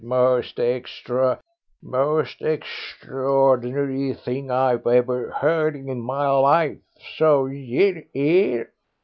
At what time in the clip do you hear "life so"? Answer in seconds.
6.27-7.45